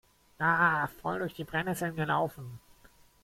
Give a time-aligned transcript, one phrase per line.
[0.39, 2.59] Ah, voll durch die Brennnesseln gelaufen!